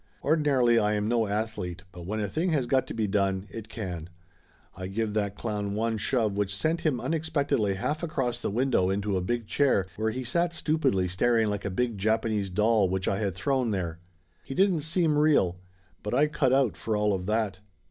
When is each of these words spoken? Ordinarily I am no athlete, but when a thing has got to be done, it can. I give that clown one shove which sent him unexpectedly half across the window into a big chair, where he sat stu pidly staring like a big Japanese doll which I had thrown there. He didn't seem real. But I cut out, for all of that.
Ordinarily 0.23 0.79
I 0.79 0.95
am 0.95 1.07
no 1.07 1.27
athlete, 1.27 1.83
but 1.91 2.07
when 2.07 2.19
a 2.19 2.27
thing 2.27 2.49
has 2.53 2.65
got 2.65 2.87
to 2.87 2.93
be 2.95 3.05
done, 3.05 3.45
it 3.51 3.69
can. 3.69 4.09
I 4.75 4.87
give 4.87 5.13
that 5.13 5.35
clown 5.35 5.75
one 5.75 5.99
shove 5.99 6.35
which 6.35 6.55
sent 6.55 6.81
him 6.81 6.99
unexpectedly 6.99 7.75
half 7.75 8.01
across 8.01 8.41
the 8.41 8.49
window 8.49 8.89
into 8.89 9.15
a 9.15 9.21
big 9.21 9.45
chair, 9.45 9.85
where 9.97 10.09
he 10.09 10.23
sat 10.23 10.55
stu 10.55 10.79
pidly 10.79 11.07
staring 11.07 11.49
like 11.51 11.65
a 11.65 11.69
big 11.69 11.99
Japanese 11.99 12.49
doll 12.49 12.89
which 12.89 13.07
I 13.07 13.19
had 13.19 13.35
thrown 13.35 13.69
there. 13.69 13.99
He 14.43 14.55
didn't 14.55 14.81
seem 14.81 15.19
real. 15.19 15.59
But 16.01 16.15
I 16.15 16.25
cut 16.25 16.51
out, 16.51 16.75
for 16.75 16.97
all 16.97 17.13
of 17.13 17.27
that. 17.27 17.59